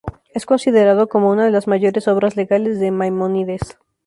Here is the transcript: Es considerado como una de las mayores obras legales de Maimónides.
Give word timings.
Es 0.33 0.47
considerado 0.47 1.07
como 1.09 1.29
una 1.29 1.45
de 1.45 1.51
las 1.51 1.67
mayores 1.67 2.07
obras 2.07 2.35
legales 2.35 2.79
de 2.79 2.89
Maimónides. 2.89 3.77